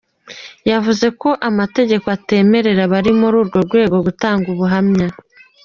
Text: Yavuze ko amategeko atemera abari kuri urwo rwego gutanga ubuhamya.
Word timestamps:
Yavuze 0.69 1.05
ko 1.21 1.29
amategeko 1.49 2.05
atemera 2.15 2.69
abari 2.85 3.11
kuri 3.19 3.35
urwo 3.41 3.57
rwego 3.67 3.95
gutanga 4.07 4.45
ubuhamya. 4.53 5.07